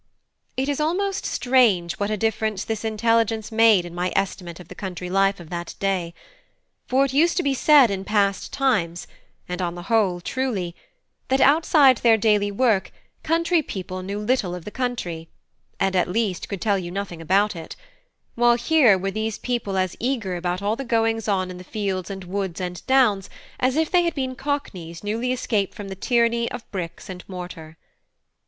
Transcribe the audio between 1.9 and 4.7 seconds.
what a difference this intelligence made in my estimate of